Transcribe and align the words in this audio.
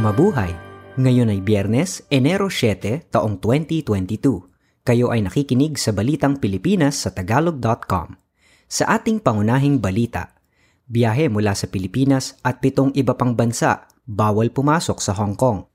Mabuhay! 0.00 0.56
Ngayon 0.96 1.28
ay 1.28 1.44
Biyernes, 1.44 2.08
Enero 2.08 2.48
7, 2.48 3.12
taong 3.12 3.36
2022. 3.36 4.16
Kayo 4.80 5.12
ay 5.12 5.20
nakikinig 5.28 5.76
sa 5.76 5.92
Balitang 5.92 6.40
Pilipinas 6.40 7.04
sa 7.04 7.12
Tagalog.com. 7.12 8.16
Sa 8.64 8.88
ating 8.88 9.20
pangunahing 9.20 9.76
balita, 9.76 10.40
biyahe 10.88 11.28
mula 11.28 11.52
sa 11.52 11.68
Pilipinas 11.68 12.40
at 12.40 12.64
pitong 12.64 12.96
iba 12.96 13.12
pang 13.12 13.36
bansa, 13.36 13.92
bawal 14.08 14.48
pumasok 14.48 15.04
sa 15.04 15.12
Hong 15.20 15.36
Kong. 15.36 15.68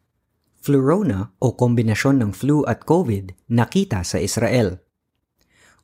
Flurona 0.57 1.37
o 1.37 1.53
kombinasyon 1.53 2.25
ng 2.25 2.31
flu 2.33 2.65
at 2.65 2.81
COVID 2.81 3.53
nakita 3.53 4.01
sa 4.01 4.17
Israel. 4.17 4.81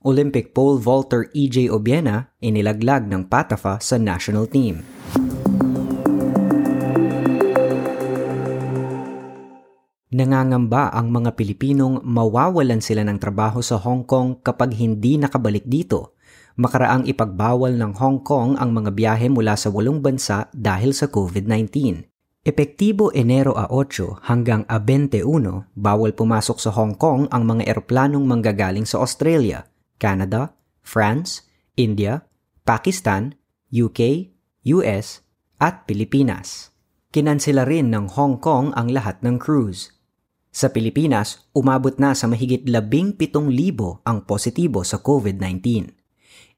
Olympic 0.01 0.57
pole 0.57 0.81
vaulter 0.81 1.29
EJ 1.37 1.69
Obiena 1.69 2.33
inilaglag 2.41 3.05
ng 3.05 3.29
Patafa 3.29 3.77
sa 3.77 4.01
national 4.01 4.49
team. 4.49 4.81
Nangangamba 10.11 10.91
ang 10.91 11.07
mga 11.07 11.39
Pilipinong 11.39 12.03
mawawalan 12.03 12.83
sila 12.83 12.99
ng 13.07 13.15
trabaho 13.15 13.63
sa 13.63 13.79
Hong 13.79 14.03
Kong 14.03 14.43
kapag 14.43 14.75
hindi 14.75 15.15
nakabalik 15.15 15.63
dito. 15.63 16.19
Makaraang 16.59 17.07
ipagbawal 17.07 17.79
ng 17.79 17.95
Hong 17.95 18.19
Kong 18.19 18.59
ang 18.59 18.75
mga 18.75 18.91
biyahe 18.91 19.31
mula 19.31 19.55
sa 19.55 19.71
walong 19.71 20.03
bansa 20.03 20.51
dahil 20.51 20.91
sa 20.91 21.07
COVID-19. 21.07 22.03
Epektibo 22.43 23.07
Enero 23.15 23.55
a 23.55 23.71
8 23.71 24.27
hanggang 24.27 24.67
a 24.67 24.83
21, 24.83 25.23
bawal 25.79 26.11
pumasok 26.11 26.59
sa 26.59 26.75
Hong 26.75 26.99
Kong 26.99 27.31
ang 27.31 27.47
mga 27.47 27.71
eroplanong 27.71 28.27
manggagaling 28.27 28.83
sa 28.83 28.99
Australia, 28.99 29.63
Canada, 29.95 30.51
France, 30.83 31.47
India, 31.79 32.27
Pakistan, 32.67 33.39
UK, 33.71 34.27
US, 34.75 35.23
at 35.55 35.87
Pilipinas. 35.87 36.75
Kinansela 37.15 37.63
rin 37.63 37.95
ng 37.95 38.11
Hong 38.11 38.43
Kong 38.43 38.75
ang 38.75 38.91
lahat 38.91 39.23
ng 39.23 39.39
cruise. 39.39 40.00
Sa 40.51 40.67
Pilipinas, 40.67 41.47
umabot 41.55 41.95
na 41.95 42.11
sa 42.11 42.27
mahigit 42.27 42.67
17,000 42.67 44.03
ang 44.03 44.17
positibo 44.27 44.83
sa 44.83 44.99
COVID-19. 44.99 45.95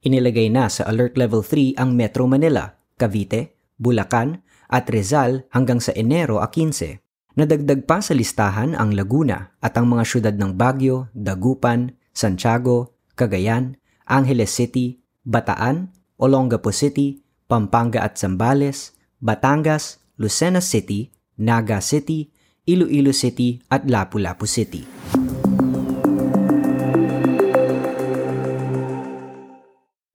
Inilagay 0.02 0.50
na 0.50 0.66
sa 0.66 0.90
Alert 0.90 1.14
Level 1.14 1.46
3 1.46 1.78
ang 1.78 1.94
Metro 1.94 2.26
Manila, 2.26 2.74
Cavite, 2.98 3.54
Bulacan 3.78 4.42
at 4.66 4.90
Rizal 4.90 5.46
hanggang 5.54 5.78
sa 5.78 5.94
Enero 5.94 6.42
a 6.42 6.50
15. 6.50 7.38
Nadagdag 7.38 7.86
pa 7.86 8.02
sa 8.02 8.18
listahan 8.18 8.74
ang 8.74 8.98
Laguna 8.98 9.54
at 9.62 9.78
ang 9.78 9.86
mga 9.86 10.04
syudad 10.10 10.36
ng 10.42 10.58
Baguio, 10.58 11.14
Dagupan, 11.14 11.94
Santiago, 12.18 12.98
Cagayan, 13.14 13.78
Angeles 14.10 14.50
City, 14.50 15.06
Bataan, 15.22 15.94
Olongapo 16.18 16.74
City, 16.74 17.22
Pampanga 17.46 18.02
at 18.02 18.18
Zambales, 18.18 18.98
Batangas, 19.22 20.02
Lucena 20.18 20.66
City, 20.66 21.14
Naga 21.38 21.78
City, 21.78 22.33
Iloilo 22.64 23.12
City 23.12 23.60
at 23.68 23.84
Lapu-Lapu 23.92 24.48
City. 24.48 24.88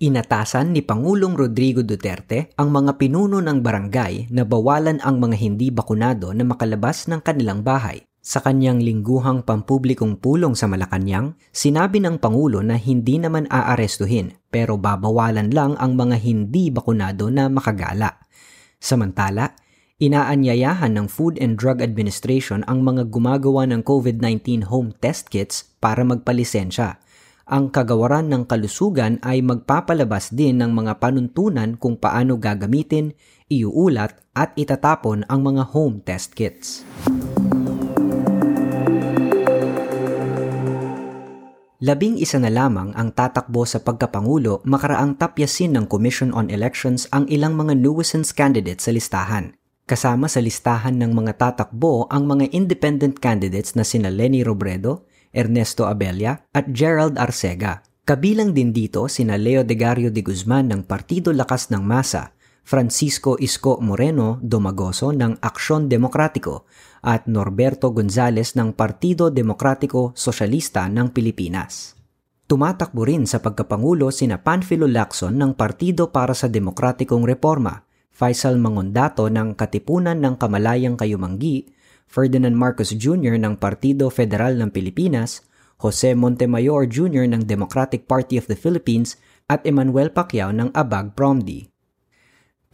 Inatasan 0.01 0.73
ni 0.73 0.81
Pangulong 0.81 1.37
Rodrigo 1.37 1.85
Duterte 1.85 2.49
ang 2.57 2.73
mga 2.73 2.97
pinuno 2.97 3.45
ng 3.45 3.61
barangay 3.61 4.33
na 4.33 4.49
bawalan 4.49 4.97
ang 5.05 5.21
mga 5.21 5.37
hindi 5.37 5.69
bakunado 5.69 6.33
na 6.33 6.49
makalabas 6.49 7.05
ng 7.13 7.21
kanilang 7.21 7.61
bahay. 7.61 8.09
Sa 8.25 8.41
kanyang 8.41 8.81
lingguhang 8.81 9.45
pampublikong 9.45 10.17
pulong 10.17 10.57
sa 10.57 10.65
Malacanang, 10.73 11.37
sinabi 11.53 12.01
ng 12.01 12.17
Pangulo 12.17 12.65
na 12.65 12.81
hindi 12.81 13.21
naman 13.21 13.45
aarestuhin 13.53 14.33
pero 14.49 14.81
babawalan 14.81 15.53
lang 15.53 15.77
ang 15.77 16.01
mga 16.01 16.17
hindi 16.25 16.73
bakunado 16.73 17.29
na 17.29 17.53
makagala. 17.53 18.25
Samantala, 18.81 19.53
Inaanyayahan 19.99 20.95
ng 20.95 21.11
Food 21.11 21.43
and 21.43 21.59
Drug 21.59 21.83
Administration 21.83 22.63
ang 22.71 22.87
mga 22.87 23.11
gumagawa 23.11 23.67
ng 23.67 23.83
COVID-19 23.83 24.71
home 24.71 24.95
test 24.95 25.27
kits 25.27 25.75
para 25.83 26.07
magpalisensya. 26.07 27.03
Ang 27.51 27.75
kagawaran 27.75 28.31
ng 28.31 28.47
kalusugan 28.47 29.19
ay 29.27 29.43
magpapalabas 29.43 30.31
din 30.31 30.63
ng 30.63 30.71
mga 30.71 31.03
panuntunan 31.03 31.75
kung 31.75 31.99
paano 31.99 32.39
gagamitin, 32.39 33.11
iuulat 33.51 34.15
at 34.39 34.55
itatapon 34.55 35.27
ang 35.27 35.43
mga 35.43 35.67
home 35.75 35.99
test 36.07 36.39
kits. 36.39 36.87
Labing 41.83 42.23
isa 42.23 42.39
na 42.39 42.55
lamang 42.55 42.95
ang 42.95 43.11
tatakbo 43.11 43.67
sa 43.67 43.83
pagkapangulo 43.83 44.63
makaraang 44.63 45.19
tapyasin 45.19 45.75
ng 45.75 45.91
Commission 45.91 46.31
on 46.31 46.55
Elections 46.55 47.11
ang 47.11 47.27
ilang 47.27 47.59
mga 47.59 47.75
nuisance 47.75 48.31
candidates 48.31 48.87
sa 48.87 48.95
listahan. 48.95 49.58
Kasama 49.89 50.29
sa 50.29 50.45
listahan 50.45 51.01
ng 51.01 51.17
mga 51.17 51.41
tatakbo 51.41 52.05
ang 52.13 52.29
mga 52.29 52.53
independent 52.53 53.17
candidates 53.25 53.73
na 53.73 53.89
sina 53.89 54.13
Lenny 54.13 54.45
Robredo, 54.45 55.09
Ernesto 55.33 55.89
Abella 55.89 56.45
at 56.53 56.69
Gerald 56.77 57.17
Arcega. 57.17 57.81
Kabilang 58.05 58.53
din 58.53 58.69
dito 58.77 59.09
sina 59.09 59.41
Leo 59.41 59.65
Degario 59.65 60.13
de 60.13 60.21
Guzman 60.21 60.69
ng 60.69 60.85
Partido 60.85 61.33
Lakas 61.33 61.73
ng 61.73 61.81
Masa, 61.81 62.37
Francisco 62.69 63.41
Isco 63.41 63.81
Moreno 63.81 64.37
Domagoso 64.45 65.09
ng 65.09 65.41
Aksyon 65.41 65.89
Demokratiko 65.89 66.69
at 67.01 67.25
Norberto 67.25 67.89
Gonzales 67.89 68.61
ng 68.61 68.77
Partido 68.77 69.33
Demokratiko 69.33 70.13
Sosyalista 70.13 70.85
ng 70.93 71.17
Pilipinas. 71.17 71.97
Tumatakbo 72.45 73.09
rin 73.09 73.25
sa 73.25 73.41
pagkapangulo 73.41 74.13
sina 74.13 74.37
Panfilo 74.45 74.85
Lacson 74.85 75.33
ng 75.33 75.57
Partido 75.57 76.13
para 76.13 76.37
sa 76.37 76.45
Demokratikong 76.45 77.25
Reforma 77.25 77.88
Faisal 78.19 78.59
Mangondato 78.59 79.31
ng 79.31 79.55
Katipunan 79.55 80.19
ng 80.19 80.43
Kamalayang 80.43 80.99
Kayumanggi, 80.99 81.71
Ferdinand 82.11 82.59
Marcos 82.59 82.91
Jr. 82.91 83.39
ng 83.39 83.63
Partido 83.63 84.11
Federal 84.11 84.59
ng 84.59 84.75
Pilipinas, 84.75 85.47
Jose 85.79 86.19
Montemayor 86.19 86.91
Jr. 86.91 87.31
ng 87.31 87.47
Democratic 87.47 88.11
Party 88.11 88.35
of 88.35 88.51
the 88.51 88.59
Philippines 88.59 89.15
at 89.47 89.63
Emmanuel 89.63 90.11
Pacquiao 90.11 90.51
ng 90.51 90.75
Abag 90.75 91.15
Promdi. 91.15 91.71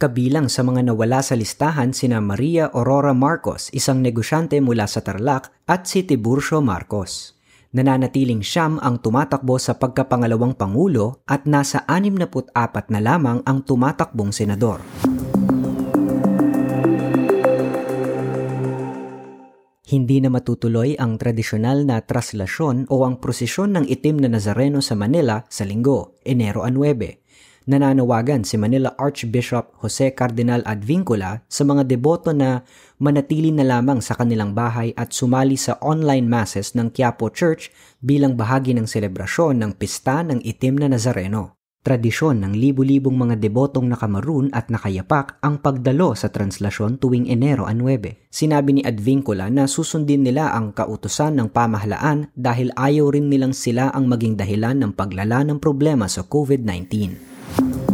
Kabilang 0.01 0.49
sa 0.49 0.65
mga 0.65 0.81
nawala 0.89 1.21
sa 1.21 1.37
listahan 1.37 1.93
sina 1.93 2.17
Maria 2.25 2.73
Aurora 2.73 3.13
Marcos, 3.13 3.69
isang 3.69 4.01
negosyante 4.01 4.57
mula 4.57 4.89
sa 4.89 5.05
Tarlac, 5.05 5.53
at 5.69 5.85
si 5.85 6.01
Tiburcio 6.01 6.57
Marcos. 6.57 7.37
Nananatiling 7.69 8.41
siyam 8.41 8.81
ang 8.81 8.97
tumatakbo 8.97 9.61
sa 9.61 9.77
pagkapangalawang 9.77 10.57
pangulo 10.57 11.21
at 11.29 11.45
nasa 11.45 11.85
64 11.85 12.49
na 12.89 12.97
lamang 12.97 13.45
ang 13.45 13.61
tumatakbong 13.61 14.33
senador. 14.33 14.81
Hindi 19.85 20.17
na 20.17 20.33
matutuloy 20.33 20.97
ang 20.97 21.21
tradisyonal 21.21 21.85
na 21.85 22.01
traslasyon 22.01 22.89
o 22.89 23.05
ang 23.05 23.21
prosesyon 23.21 23.77
ng 23.77 23.85
itim 23.85 24.25
na 24.25 24.33
Nazareno 24.33 24.81
sa 24.81 24.97
Manila 24.97 25.45
sa 25.45 25.61
linggo, 25.61 26.17
Enero 26.25 26.65
9. 26.65 27.69
Nananawagan 27.69 28.41
si 28.41 28.57
Manila 28.57 28.97
Archbishop 28.97 29.77
Jose 29.85 30.09
Cardinal 30.17 30.65
Advincula 30.65 31.45
sa 31.45 31.61
mga 31.69 31.85
deboto 31.85 32.33
na 32.33 32.65
manatili 32.97 33.53
na 33.53 33.61
lamang 33.61 34.01
sa 34.01 34.17
kanilang 34.17 34.57
bahay 34.57 34.89
at 34.97 35.13
sumali 35.13 35.53
sa 35.53 35.77
online 35.85 36.25
masses 36.25 36.73
ng 36.73 36.89
Quiapo 36.89 37.29
Church 37.29 37.69
bilang 38.01 38.33
bahagi 38.33 38.73
ng 38.73 38.89
selebrasyon 38.89 39.61
ng 39.61 39.71
pista 39.77 40.25
ng 40.25 40.41
itim 40.41 40.81
na 40.81 40.89
Nazareno. 40.89 41.54
Tradisyon 41.85 42.41
ng 42.41 42.57
libu-libong 42.57 43.13
mga 43.13 43.37
debotong 43.37 43.85
nakamaroon 43.85 44.49
at 44.57 44.73
nakayapak 44.73 45.37
ang 45.45 45.61
pagdalo 45.61 46.17
sa 46.17 46.33
translasyon 46.33 46.97
tuwing 46.97 47.29
Enero 47.29 47.69
9. 47.69 48.25
Sinabi 48.25 48.73
ni 48.73 48.81
Advincula 48.81 49.53
na 49.53 49.69
susundin 49.69 50.25
nila 50.25 50.49
ang 50.57 50.73
kautusan 50.73 51.37
ng 51.37 51.53
pamahalaan 51.53 52.33
dahil 52.33 52.73
ayaw 52.73 53.13
rin 53.13 53.29
nilang 53.29 53.53
sila 53.53 53.93
ang 53.93 54.09
maging 54.09 54.33
dahilan 54.33 54.81
ng 54.81 54.97
paglala 54.97 55.45
ng 55.45 55.61
problema 55.61 56.09
sa 56.09 56.25
COVID-19. 56.25 57.84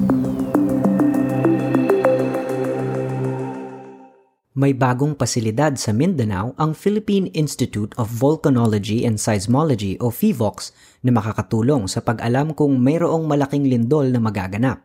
May 4.51 4.75
bagong 4.75 5.15
pasilidad 5.15 5.79
sa 5.79 5.95
Mindanao 5.95 6.51
ang 6.59 6.75
Philippine 6.75 7.31
Institute 7.31 7.95
of 7.95 8.11
Volcanology 8.11 9.07
and 9.07 9.15
Seismology 9.15 9.95
o 10.03 10.11
PHIVOX 10.11 10.75
na 11.07 11.15
makakatulong 11.15 11.87
sa 11.87 12.03
pag-alam 12.03 12.51
kung 12.51 12.75
mayroong 12.75 13.31
malaking 13.31 13.63
lindol 13.71 14.11
na 14.11 14.19
magaganap. 14.19 14.83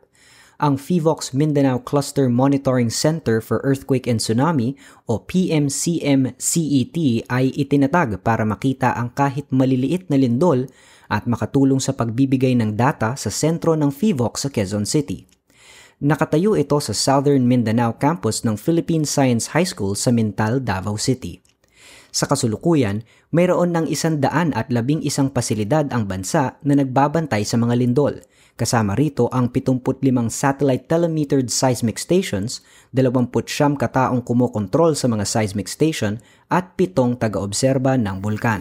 Ang 0.62 0.78
PHIVOX 0.78 1.34
Mindanao 1.34 1.82
Cluster 1.82 2.30
Monitoring 2.30 2.94
Center 2.94 3.42
for 3.42 3.58
Earthquake 3.66 4.06
and 4.06 4.22
Tsunami 4.22 4.78
o 5.10 5.26
PMCM-CET 5.26 6.96
ay 7.26 7.50
itinatag 7.50 8.22
para 8.22 8.46
makita 8.46 8.94
ang 8.94 9.10
kahit 9.18 9.50
maliliit 9.50 10.06
na 10.06 10.14
lindol 10.14 10.70
at 11.10 11.26
makatulong 11.26 11.82
sa 11.82 11.90
pagbibigay 11.90 12.54
ng 12.54 12.78
data 12.78 13.18
sa 13.18 13.34
sentro 13.34 13.74
ng 13.74 13.90
PHIVOX 13.90 14.46
sa 14.46 14.48
Quezon 14.54 14.86
City. 14.86 15.35
Nakatayo 15.96 16.60
ito 16.60 16.76
sa 16.76 16.92
Southern 16.92 17.48
Mindanao 17.48 17.96
campus 17.96 18.44
ng 18.44 18.60
Philippine 18.60 19.08
Science 19.08 19.56
High 19.56 19.64
School 19.64 19.96
sa 19.96 20.12
Mintal, 20.12 20.60
Davao 20.60 21.00
City. 21.00 21.40
Sa 22.12 22.28
kasulukuyan, 22.28 23.00
mayroon 23.32 23.72
ng 23.72 23.88
isandaan 23.88 24.52
at 24.52 24.68
labing 24.68 25.00
isang 25.00 25.32
pasilidad 25.32 25.88
ang 25.96 26.04
bansa 26.04 26.60
na 26.68 26.76
nagbabantay 26.76 27.48
sa 27.48 27.56
mga 27.56 27.80
lindol. 27.80 28.20
Kasama 28.60 28.92
rito 28.92 29.32
ang 29.32 29.48
75 29.48 30.04
satellite 30.28 30.84
telemetered 30.84 31.48
seismic 31.48 31.96
stations, 31.96 32.60
20 32.92 33.32
kataong 33.80 34.20
kumokontrol 34.20 34.92
sa 34.92 35.08
mga 35.08 35.24
seismic 35.24 35.64
station 35.64 36.20
at 36.52 36.76
pitong 36.76 37.16
taga-obserba 37.16 37.96
ng 37.96 38.20
bulkan. 38.20 38.60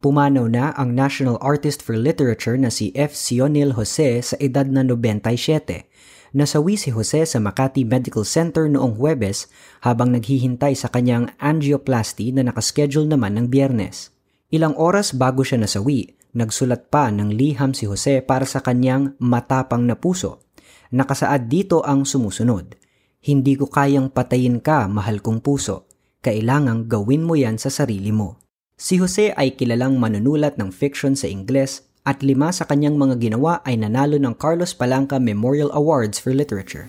Pumanaw 0.00 0.48
na 0.48 0.72
ang 0.80 0.96
National 0.96 1.36
Artist 1.44 1.84
for 1.84 1.92
Literature 1.92 2.56
na 2.56 2.72
si 2.72 2.88
F. 2.96 3.12
Sionil 3.12 3.76
Jose 3.76 4.32
sa 4.32 4.36
edad 4.40 4.64
na 4.64 4.80
97 4.80 5.84
nasawi 6.30 6.78
si 6.78 6.94
Jose 6.94 7.26
sa 7.26 7.38
Makati 7.42 7.82
Medical 7.82 8.22
Center 8.22 8.70
noong 8.70 8.94
Huwebes 8.98 9.50
habang 9.82 10.14
naghihintay 10.14 10.78
sa 10.78 10.86
kanyang 10.90 11.34
angioplasty 11.42 12.30
na 12.30 12.46
nakaschedule 12.46 13.10
naman 13.10 13.34
ng 13.38 13.46
biyernes. 13.50 14.14
Ilang 14.50 14.74
oras 14.78 15.14
bago 15.14 15.42
siya 15.46 15.62
nasawi, 15.62 16.14
nagsulat 16.34 16.90
pa 16.90 17.10
ng 17.10 17.34
liham 17.34 17.74
si 17.74 17.86
Jose 17.86 18.22
para 18.22 18.46
sa 18.46 18.62
kanyang 18.62 19.14
matapang 19.18 19.86
na 19.86 19.98
puso. 19.98 20.46
Nakasaad 20.90 21.46
dito 21.46 21.82
ang 21.86 22.02
sumusunod. 22.02 22.74
Hindi 23.20 23.54
ko 23.54 23.70
kayang 23.70 24.10
patayin 24.10 24.58
ka, 24.64 24.90
mahal 24.90 25.22
kong 25.22 25.42
puso. 25.44 25.86
Kailangang 26.24 26.90
gawin 26.90 27.22
mo 27.22 27.38
yan 27.38 27.60
sa 27.60 27.70
sarili 27.70 28.10
mo. 28.10 28.49
Si 28.80 28.96
Jose 28.96 29.36
ay 29.36 29.60
kilalang 29.60 30.00
manunulat 30.00 30.56
ng 30.56 30.72
fiction 30.72 31.12
sa 31.12 31.28
Ingles 31.28 31.84
at 32.08 32.24
lima 32.24 32.48
sa 32.48 32.64
kanyang 32.64 32.96
mga 32.96 33.20
ginawa 33.20 33.60
ay 33.68 33.76
nanalo 33.76 34.16
ng 34.16 34.32
Carlos 34.40 34.72
Palanca 34.72 35.20
Memorial 35.20 35.68
Awards 35.76 36.16
for 36.16 36.32
Literature. 36.32 36.88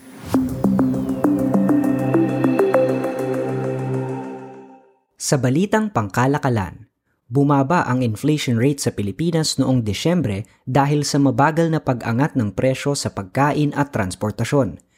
Sa 5.20 5.36
balitang 5.36 5.92
pangkalakalan, 5.92 6.88
bumaba 7.28 7.84
ang 7.84 8.00
inflation 8.08 8.56
rate 8.56 8.80
sa 8.80 8.96
Pilipinas 8.96 9.60
noong 9.60 9.84
Desyembre 9.84 10.48
dahil 10.64 11.04
sa 11.04 11.20
mabagal 11.20 11.68
na 11.68 11.84
pag-angat 11.84 12.40
ng 12.40 12.56
presyo 12.56 12.96
sa 12.96 13.12
pagkain 13.12 13.76
at 13.76 13.92
transportasyon– 13.92 14.80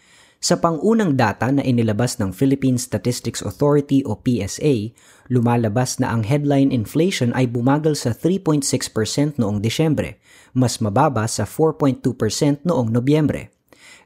sa 0.43 0.59
pangunang 0.59 1.15
data 1.15 1.47
na 1.55 1.63
inilabas 1.63 2.19
ng 2.19 2.35
Philippine 2.35 2.75
Statistics 2.75 3.39
Authority 3.39 4.03
o 4.03 4.19
PSA, 4.19 4.91
lumalabas 5.31 6.03
na 6.03 6.11
ang 6.11 6.27
headline 6.27 6.67
inflation 6.67 7.31
ay 7.31 7.47
bumagal 7.47 7.95
sa 7.95 8.11
3.6% 8.11 9.39
noong 9.39 9.63
Desyembre, 9.63 10.19
mas 10.51 10.83
mababa 10.83 11.31
sa 11.31 11.47
4.2% 11.47 12.67
noong 12.67 12.91
Nobyembre. 12.91 13.55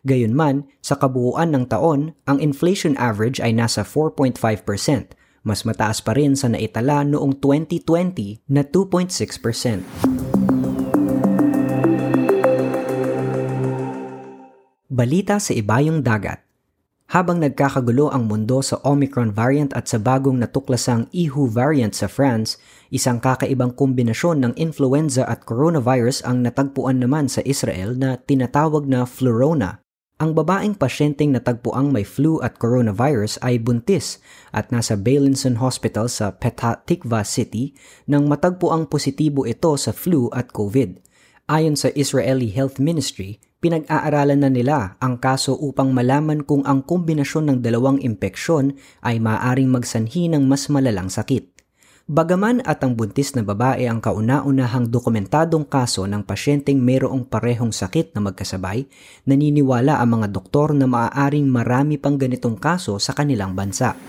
Gayunman, 0.05 0.69
sa 0.77 1.01
kabuuan 1.01 1.57
ng 1.57 1.73
taon, 1.73 2.13
ang 2.29 2.37
inflation 2.37 2.93
average 3.01 3.41
ay 3.41 3.57
nasa 3.57 3.81
4.5%, 3.81 4.37
mas 5.41 5.65
mataas 5.65 6.05
pa 6.05 6.13
rin 6.13 6.37
sa 6.37 6.53
naitala 6.53 7.01
noong 7.01 7.41
2020 7.41 8.45
na 8.45 8.61
2.6%. 8.61 10.16
Balita 14.97 15.37
sa 15.37 15.53
ibayong 15.53 16.01
dagat. 16.01 16.41
Habang 17.13 17.37
nagkakagulo 17.37 18.09
ang 18.09 18.25
mundo 18.25 18.65
sa 18.65 18.81
Omicron 18.81 19.29
variant 19.29 19.69
at 19.77 19.85
sa 19.85 20.01
bagong 20.01 20.41
natuklasang 20.41 21.05
EHU 21.13 21.53
variant 21.53 21.93
sa 21.93 22.09
France, 22.09 22.57
isang 22.89 23.21
kakaibang 23.21 23.77
kombinasyon 23.77 24.41
ng 24.41 24.53
influenza 24.57 25.21
at 25.29 25.45
coronavirus 25.45 26.25
ang 26.25 26.41
natagpuan 26.41 26.97
naman 26.97 27.29
sa 27.29 27.45
Israel 27.45 27.93
na 27.93 28.17
tinatawag 28.17 28.89
na 28.89 29.05
Flurona. 29.05 29.85
Ang 30.17 30.33
babaeng 30.33 30.73
pasyenteng 30.73 31.29
natagpuang 31.29 31.93
may 31.93 32.01
flu 32.01 32.41
at 32.41 32.57
coronavirus 32.57 33.37
ay 33.45 33.61
buntis 33.61 34.17
at 34.49 34.73
nasa 34.73 34.97
Beilinson 34.97 35.61
Hospital 35.61 36.09
sa 36.09 36.33
Petah 36.33 36.81
Tikva 36.89 37.21
City 37.21 37.77
nang 38.09 38.25
matagpuang 38.25 38.89
positibo 38.89 39.45
ito 39.45 39.77
sa 39.77 39.93
flu 39.93 40.33
at 40.33 40.49
COVID. 40.49 41.05
Ayon 41.53 41.77
sa 41.77 41.93
Israeli 41.93 42.49
Health 42.49 42.81
Ministry, 42.81 43.37
pinag-aaralan 43.59 44.45
na 44.45 44.49
nila 44.53 44.77
ang 45.01 45.17
kaso 45.17 45.57
upang 45.57 45.93
malaman 45.93 46.45
kung 46.45 46.61
ang 46.65 46.85
kombinasyon 46.85 47.49
ng 47.51 47.57
dalawang 47.65 47.97
impeksyon 48.01 48.77
ay 49.01 49.17
maaaring 49.17 49.69
magsanhi 49.69 50.29
ng 50.29 50.45
mas 50.45 50.69
malalang 50.69 51.09
sakit. 51.09 51.57
Bagaman 52.07 52.63
at 52.63 52.79
ang 52.87 52.95
buntis 52.95 53.35
na 53.35 53.43
babae 53.43 53.83
ang 53.83 53.99
kauna-unahang 53.99 54.87
dokumentadong 54.87 55.67
kaso 55.67 56.07
ng 56.07 56.23
pasyenteng 56.23 56.79
mayroong 56.79 57.27
parehong 57.27 57.75
sakit 57.75 58.15
na 58.15 58.23
magkasabay, 58.23 58.87
naniniwala 59.27 59.99
ang 59.99 60.15
mga 60.15 60.31
doktor 60.31 60.71
na 60.71 60.87
maaaring 60.87 61.51
marami 61.51 61.99
pang 61.99 62.15
ganitong 62.15 62.55
kaso 62.55 62.95
sa 62.95 63.11
kanilang 63.11 63.59
bansa. 63.59 63.99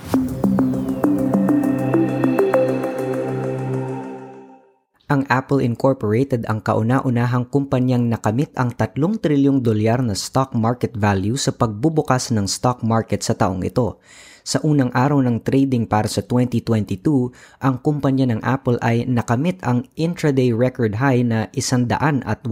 Ang 5.09 5.25
Apple 5.33 5.65
Incorporated 5.65 6.45
ang 6.53 6.61
kauna-unahang 6.61 7.49
kumpanyang 7.49 8.13
nakamit 8.13 8.53
ang 8.61 8.77
3 8.77 8.93
trilyong 8.93 9.65
dolyar 9.65 10.05
na 10.05 10.13
stock 10.13 10.53
market 10.53 10.93
value 10.93 11.33
sa 11.33 11.49
pagbubukas 11.49 12.29
ng 12.29 12.45
stock 12.45 12.85
market 12.85 13.25
sa 13.25 13.33
taong 13.33 13.65
ito. 13.65 14.05
Sa 14.45 14.61
unang 14.61 14.93
araw 14.93 15.25
ng 15.25 15.41
trading 15.41 15.89
para 15.89 16.13
sa 16.13 16.21
2022, 16.21 17.33
ang 17.57 17.81
kumpanya 17.81 18.29
ng 18.29 18.45
Apple 18.45 18.77
ay 18.85 19.09
nakamit 19.09 19.57
ang 19.65 19.89
intraday 19.97 20.53
record 20.53 21.01
high 21.01 21.25
na 21.25 21.49
182 21.57 22.45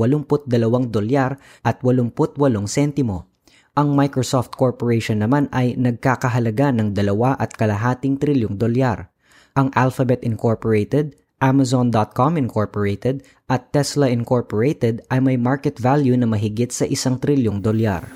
dolyar 0.89 1.37
at 1.61 1.85
88 1.85 2.41
sentimo. 2.65 3.29
Ang 3.77 3.93
Microsoft 3.93 4.57
Corporation 4.57 5.21
naman 5.21 5.53
ay 5.53 5.77
nagkakahalaga 5.77 6.73
ng 6.73 6.97
2 6.97 7.05
at 7.37 7.53
kalahating 7.53 8.17
trilyong 8.17 8.57
dolyar. 8.57 9.13
Ang 9.53 9.69
Alphabet 9.77 10.25
Incorporated 10.25 11.21
Amazon.com 11.37 12.41
Incorporated 12.41 13.21
at 13.45 13.69
Tesla 13.69 14.09
Incorporated 14.09 15.05
ay 15.13 15.21
may 15.21 15.37
market 15.37 15.77
value 15.77 16.17
na 16.17 16.25
mahigit 16.25 16.73
sa 16.73 16.89
isang 16.89 17.21
trilyong 17.21 17.61
dolyar. 17.61 18.09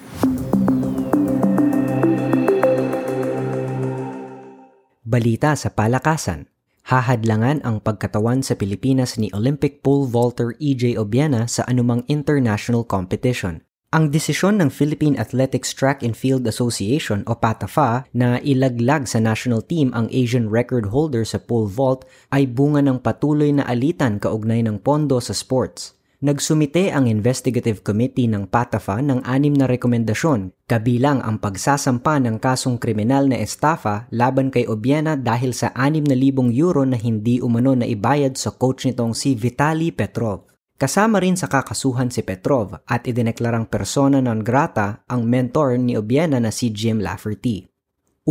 Balita 5.04 5.52
sa 5.52 5.68
palakasan. 5.68 6.48
Hahadlangan 6.88 7.60
ang 7.60 7.84
pagkatawan 7.84 8.40
sa 8.40 8.56
Pilipinas 8.56 9.20
ni 9.20 9.28
Olympic 9.36 9.84
pole 9.84 10.08
vaulter 10.08 10.56
EJ 10.56 10.96
Obiena 10.96 11.44
sa 11.44 11.68
anumang 11.68 12.08
international 12.08 12.88
competition. 12.88 13.60
Ang 13.90 14.14
desisyon 14.14 14.62
ng 14.62 14.70
Philippine 14.70 15.18
Athletics 15.18 15.74
Track 15.74 16.06
and 16.06 16.14
Field 16.14 16.46
Association 16.46 17.26
o 17.26 17.34
PATAFA 17.34 18.06
na 18.14 18.38
ilaglag 18.38 19.10
sa 19.10 19.18
national 19.18 19.66
team 19.66 19.90
ang 19.98 20.06
Asian 20.14 20.46
record 20.46 20.94
holder 20.94 21.26
sa 21.26 21.42
pole 21.42 21.66
vault 21.66 22.06
ay 22.30 22.46
bunga 22.46 22.86
ng 22.86 23.02
patuloy 23.02 23.50
na 23.50 23.66
alitan 23.66 24.22
kaugnay 24.22 24.62
ng 24.62 24.78
pondo 24.78 25.18
sa 25.18 25.34
sports. 25.34 25.98
Nagsumite 26.22 26.94
ang 26.94 27.10
investigative 27.10 27.82
committee 27.82 28.30
ng 28.30 28.46
PATAFA 28.46 29.02
ng 29.02 29.26
anim 29.26 29.58
na 29.58 29.66
rekomendasyon, 29.66 30.54
kabilang 30.70 31.18
ang 31.26 31.42
pagsasampa 31.42 32.22
ng 32.22 32.38
kasong 32.38 32.78
kriminal 32.78 33.26
na 33.26 33.42
estafa 33.42 34.06
laban 34.14 34.54
kay 34.54 34.70
Obiena 34.70 35.18
dahil 35.18 35.50
sa 35.50 35.74
6,000 35.74 36.06
euro 36.54 36.86
na 36.86 36.94
hindi 36.94 37.42
umano 37.42 37.74
na 37.74 37.90
ibayad 37.90 38.38
sa 38.38 38.54
coach 38.54 38.86
nitong 38.86 39.18
si 39.18 39.34
Vitali 39.34 39.90
Petrov. 39.90 40.46
Kasama 40.80 41.20
rin 41.20 41.36
sa 41.36 41.44
kakasuhan 41.44 42.08
si 42.08 42.24
Petrov 42.24 42.72
at 42.88 43.04
idineklarang 43.04 43.68
persona 43.68 44.16
non 44.24 44.40
grata 44.40 45.04
ang 45.12 45.28
mentor 45.28 45.76
ni 45.76 45.92
Obiena 45.92 46.40
na 46.40 46.48
si 46.48 46.72
Jim 46.72 47.04
Lafferty. 47.04 47.68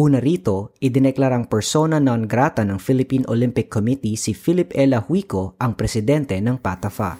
Una 0.02 0.18
rito, 0.18 0.74
idineklarang 0.82 1.46
persona 1.46 2.02
non 2.02 2.26
grata 2.26 2.66
ng 2.66 2.82
Philippine 2.82 3.30
Olympic 3.30 3.70
Committee 3.70 4.18
si 4.18 4.34
Philip 4.34 4.74
Ella 4.74 4.98
Huico 4.98 5.62
ang 5.62 5.78
presidente 5.78 6.42
ng 6.42 6.58
PATAFA. 6.58 7.12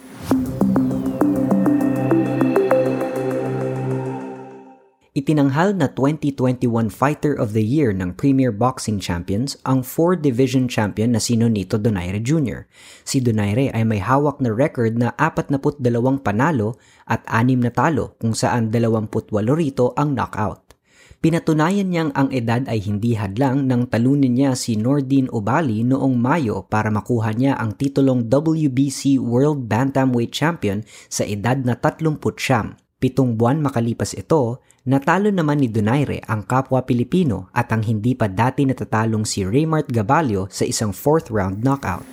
Itinanghal 5.20 5.76
na 5.76 5.92
2021 5.92 6.88
Fighter 6.88 7.36
of 7.36 7.52
the 7.52 7.60
Year 7.60 7.92
ng 7.92 8.16
Premier 8.16 8.56
Boxing 8.56 9.04
Champions 9.04 9.60
ang 9.68 9.84
4-division 9.84 10.72
champion 10.72 11.12
na 11.12 11.20
si 11.20 11.36
Nonito 11.36 11.76
Donaire 11.76 12.24
Jr. 12.24 12.64
Si 13.04 13.20
Donaire 13.20 13.68
ay 13.76 13.84
may 13.84 14.00
hawak 14.00 14.40
na 14.40 14.48
record 14.48 14.96
na 14.96 15.12
42 15.20 15.84
panalo 16.24 16.80
at 17.04 17.28
6 17.28 17.52
na 17.60 17.68
talo 17.68 18.16
kung 18.16 18.32
saan 18.32 18.72
28 18.72 19.28
rito 19.60 19.92
ang 20.00 20.16
knockout. 20.16 20.80
Pinatunayan 21.20 21.92
niyang 21.92 22.16
ang 22.16 22.32
edad 22.32 22.64
ay 22.72 22.80
hindi 22.80 23.20
hadlang 23.20 23.68
nang 23.68 23.92
talunin 23.92 24.40
niya 24.40 24.56
si 24.56 24.80
Nordin 24.80 25.28
Obali 25.36 25.84
noong 25.84 26.16
Mayo 26.16 26.64
para 26.64 26.88
makuha 26.88 27.36
niya 27.36 27.60
ang 27.60 27.76
titulong 27.76 28.32
WBC 28.32 29.20
World 29.20 29.68
Bantamweight 29.68 30.32
Champion 30.32 30.88
sa 31.12 31.28
edad 31.28 31.60
na 31.60 31.76
30 31.76 32.16
siyam. 32.40 32.80
Pitong 33.00 33.40
buwan 33.40 33.64
makalipas 33.64 34.12
ito, 34.12 34.60
natalo 34.84 35.32
naman 35.32 35.64
ni 35.64 35.72
Donaire 35.72 36.20
ang 36.28 36.44
kapwa 36.44 36.84
Pilipino 36.84 37.48
at 37.56 37.72
ang 37.72 37.80
hindi 37.80 38.12
pa 38.12 38.28
dati 38.28 38.68
natatalong 38.68 39.24
si 39.24 39.48
Raymart 39.48 39.88
Gabalio 39.88 40.52
sa 40.52 40.68
isang 40.68 40.92
fourth 40.92 41.32
round 41.32 41.64
knockout. 41.64 42.04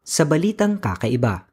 Sa 0.00 0.24
balitang 0.24 0.80
kakaiba, 0.80 1.44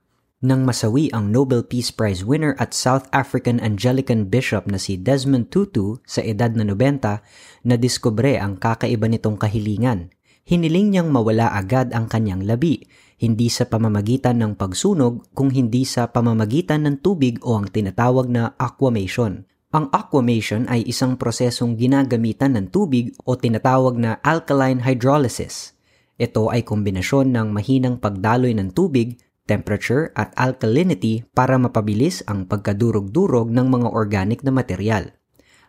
Nang 0.43 0.67
masawi 0.67 1.07
ang 1.15 1.31
Nobel 1.31 1.63
Peace 1.63 1.87
Prize 1.87 2.23
winner 2.23 2.51
at 2.59 2.75
South 2.75 3.07
African 3.15 3.63
Anglican 3.63 4.27
Bishop 4.27 4.67
na 4.67 4.75
si 4.75 4.99
Desmond 4.99 5.47
Tutu 5.47 6.03
sa 6.03 6.19
edad 6.19 6.51
na 6.51 6.67
90, 6.67 7.23
nadiskubre 7.63 8.35
ang 8.35 8.59
kakaiba 8.59 9.07
nitong 9.07 9.39
kahilingan. 9.39 10.11
Hiniling 10.43 10.91
niyang 10.91 11.07
mawala 11.15 11.47
agad 11.55 11.95
ang 11.95 12.11
kanyang 12.11 12.43
labi, 12.43 12.83
hindi 13.19 13.51
sa 13.51 13.69
pamamagitan 13.69 14.41
ng 14.41 14.53
pagsunog 14.57 15.27
kung 15.33 15.51
hindi 15.51 15.83
sa 15.83 16.09
pamamagitan 16.09 16.87
ng 16.87 17.01
tubig 17.01 17.41
o 17.43 17.57
ang 17.57 17.69
tinatawag 17.69 18.31
na 18.31 18.57
aquamation. 18.57 19.45
Ang 19.73 19.89
aquamation 19.89 20.69
ay 20.69 20.85
isang 20.85 21.17
prosesong 21.17 21.75
ginagamitan 21.75 22.53
ng 22.53 22.69
tubig 22.69 23.17
o 23.25 23.33
tinatawag 23.33 23.97
na 23.97 24.21
alkaline 24.21 24.85
hydrolysis. 24.85 25.73
Ito 26.21 26.53
ay 26.53 26.61
kombinasyon 26.61 27.33
ng 27.33 27.47
mahinang 27.49 27.97
pagdaloy 27.97 28.53
ng 28.53 28.69
tubig 28.77 29.17
temperature 29.43 30.11
at 30.15 30.31
alkalinity 30.39 31.27
para 31.35 31.59
mapabilis 31.59 32.23
ang 32.31 32.47
pagkadurog-durog 32.47 33.51
ng 33.51 33.67
mga 33.67 33.87
organic 33.91 34.39
na 34.41 34.51
material. 34.55 35.11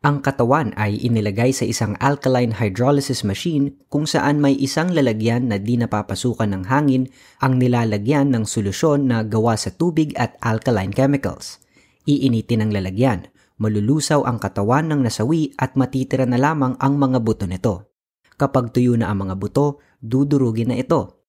Ang 0.04 0.20
katawan 0.20 0.76
ay 0.76 1.00
inilagay 1.00 1.56
sa 1.56 1.64
isang 1.64 1.96
alkaline 1.96 2.52
hydrolysis 2.52 3.24
machine 3.24 3.72
kung 3.88 4.04
saan 4.04 4.36
may 4.36 4.52
isang 4.52 4.92
lalagyan 4.92 5.48
na 5.48 5.56
di 5.56 5.80
napapasukan 5.80 6.44
ng 6.44 6.68
hangin 6.68 7.08
ang 7.40 7.56
nilalagyan 7.56 8.28
ng 8.28 8.44
solusyon 8.44 9.08
na 9.08 9.24
gawa 9.24 9.56
sa 9.56 9.72
tubig 9.72 10.12
at 10.20 10.36
alkaline 10.44 10.92
chemicals. 10.92 11.56
Iinitin 12.04 12.60
ang 12.60 12.70
lalagyan, 12.76 13.32
malulusaw 13.56 14.28
ang 14.28 14.36
katawan 14.36 14.92
ng 14.92 15.08
nasawi 15.08 15.56
at 15.56 15.72
matitira 15.72 16.28
na 16.28 16.36
lamang 16.36 16.76
ang 16.84 17.00
mga 17.00 17.24
buto 17.24 17.48
nito. 17.48 17.96
Kapag 18.36 18.76
tuyo 18.76 19.00
na 19.00 19.08
ang 19.08 19.24
mga 19.24 19.40
buto, 19.40 19.80
dudurugin 20.04 20.68
na 20.68 20.76
ito 20.76 21.24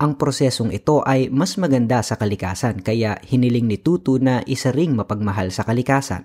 ang 0.00 0.16
prosesong 0.16 0.72
ito 0.72 1.04
ay 1.04 1.28
mas 1.28 1.60
maganda 1.60 2.00
sa 2.00 2.16
kalikasan 2.16 2.80
kaya 2.80 3.20
hiniling 3.20 3.68
ni 3.68 3.76
Tutu 3.76 4.16
na 4.16 4.40
isa 4.48 4.72
ring 4.72 4.96
mapagmahal 4.96 5.52
sa 5.52 5.60
kalikasan. 5.60 6.24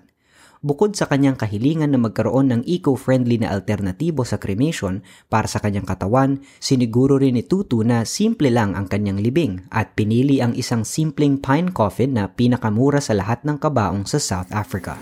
Bukod 0.66 0.98
sa 0.98 1.06
kanyang 1.06 1.38
kahilingan 1.38 1.94
na 1.94 2.00
magkaroon 2.02 2.50
ng 2.50 2.62
eco-friendly 2.66 3.38
na 3.38 3.54
alternatibo 3.54 4.26
sa 4.26 4.34
cremation 4.34 4.98
para 5.30 5.46
sa 5.46 5.62
kanyang 5.62 5.86
katawan, 5.86 6.42
siniguro 6.58 7.22
rin 7.22 7.38
ni 7.38 7.46
Tutu 7.46 7.86
na 7.86 8.02
simple 8.02 8.50
lang 8.50 8.74
ang 8.74 8.90
kanyang 8.90 9.22
libing 9.22 9.62
at 9.70 9.94
pinili 9.94 10.42
ang 10.42 10.58
isang 10.58 10.82
simpleng 10.82 11.38
pine 11.38 11.70
coffin 11.70 12.18
na 12.18 12.26
pinakamura 12.34 12.98
sa 12.98 13.14
lahat 13.14 13.46
ng 13.46 13.62
kabaong 13.62 14.10
sa 14.10 14.18
South 14.18 14.50
Africa. 14.50 14.98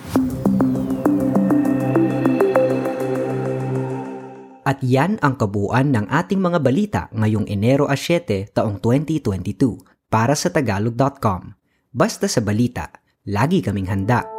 At 4.69 4.85
yan 4.85 5.17
ang 5.25 5.41
kabuuan 5.41 5.97
ng 5.97 6.13
ating 6.13 6.45
mga 6.45 6.59
balita 6.61 7.03
ngayong 7.17 7.49
Enero 7.49 7.89
7 7.89 8.53
taong 8.53 8.85
2022 8.85 9.81
para 10.13 10.37
sa 10.37 10.53
tagalog.com. 10.53 11.57
Basta 11.89 12.29
sa 12.29 12.45
balita, 12.45 12.93
lagi 13.25 13.65
kaming 13.65 13.89
handa. 13.89 14.34